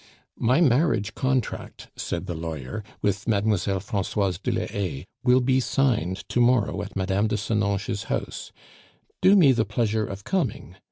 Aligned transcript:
"My 0.39 0.61
marriage 0.61 1.13
contract," 1.13 1.89
said 1.95 2.25
the 2.25 2.33
lawyer, 2.33 2.83
"with 3.03 3.27
Mlle. 3.27 3.79
Francoise 3.79 4.39
de 4.39 4.51
la 4.51 4.65
Haye 4.65 5.05
will 5.23 5.41
be 5.41 5.59
signed 5.59 6.27
to 6.29 6.41
morrow 6.41 6.81
at 6.81 6.95
Mme. 6.95 7.27
de 7.27 7.37
Senonches' 7.37 8.05
house; 8.05 8.51
do 9.21 9.35
me 9.35 9.51
the 9.51 9.63
pleasure 9.63 10.07
of 10.07 10.23
coming. 10.23 10.75